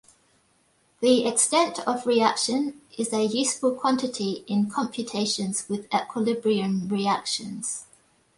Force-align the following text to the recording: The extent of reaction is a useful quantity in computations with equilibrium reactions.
The 0.99 1.27
extent 1.27 1.77
of 1.87 2.07
reaction 2.07 2.81
is 2.97 3.13
a 3.13 3.23
useful 3.23 3.75
quantity 3.75 4.43
in 4.47 4.67
computations 4.67 5.69
with 5.69 5.85
equilibrium 5.93 6.87
reactions. 6.89 7.85